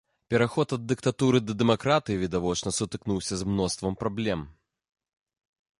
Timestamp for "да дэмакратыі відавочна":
1.47-2.69